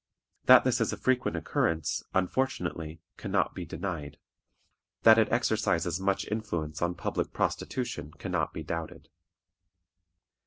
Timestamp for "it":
5.19-5.31